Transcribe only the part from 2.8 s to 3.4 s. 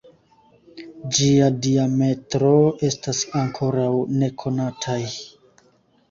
estas